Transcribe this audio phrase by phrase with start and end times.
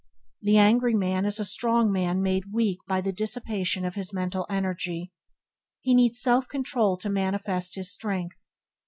[0.41, 4.47] The angry man is a strong man made weak by the dissipation of his mental
[4.49, 5.11] energy.
[5.79, 8.47] He needs self control to manifest his strength.